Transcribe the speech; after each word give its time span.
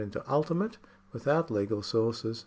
(Ultimate— 0.27 0.79
without 1.13 1.51
legal 1.51 1.83
sources. 1.83 2.39